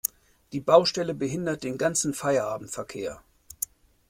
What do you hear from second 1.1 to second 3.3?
behinderte den ganzen Feierabendverkehr.